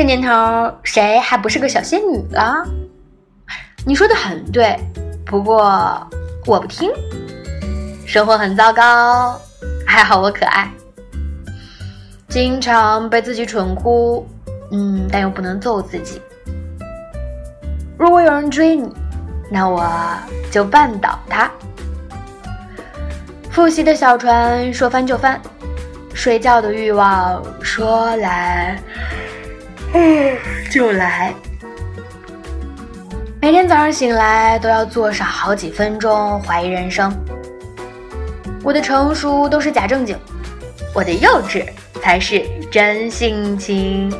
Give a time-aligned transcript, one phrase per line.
[0.00, 2.66] 这年头谁还不是个小仙女了？
[3.84, 4.74] 你说的很对，
[5.26, 6.08] 不过
[6.46, 6.90] 我不听。
[8.06, 9.38] 生活很糟糕，
[9.86, 10.70] 还好我可爱，
[12.28, 14.26] 经常被自己蠢哭，
[14.72, 16.18] 嗯，但又不能揍自己。
[17.98, 18.90] 如果有人追你，
[19.50, 19.86] 那我
[20.50, 21.50] 就绊倒他。
[23.50, 25.38] 复习的小船说翻就翻，
[26.14, 28.80] 睡觉的欲望说来，
[30.70, 31.34] 就来。
[33.40, 37.12] 每天早上醒来都要坐上好几分钟怀疑人生。
[38.62, 40.16] 我的成熟都是假正经，
[40.94, 41.64] 我的幼稚
[42.02, 44.12] 才是真性情。